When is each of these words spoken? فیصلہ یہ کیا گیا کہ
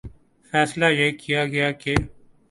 فیصلہ 0.53 0.85
یہ 0.91 1.11
کیا 1.19 1.41
گیا 1.45 1.71
کہ 1.81 1.93